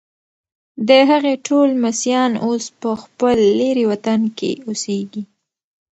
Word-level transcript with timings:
د 0.87 0.89
هغې 1.09 1.33
ټول 1.47 1.67
لمسیان 1.75 2.31
اوس 2.45 2.65
په 2.81 2.91
خپل 3.03 3.37
لیرې 3.59 3.85
وطن 3.91 4.21
کې 4.37 4.51
اوسیږي. 4.67 5.23